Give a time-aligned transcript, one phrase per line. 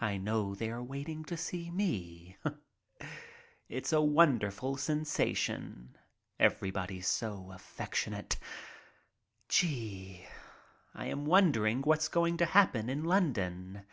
[0.00, 2.38] I know they are waiting to see me.
[2.44, 2.54] HELLO!
[2.54, 2.64] ENGLAND
[3.02, 3.12] 45
[3.68, 5.98] It's a wonderful sensation—
[6.40, 8.38] everybody so affectionate.
[9.50, 10.24] Gee!
[10.94, 13.84] I am wondering what's going to happen in London?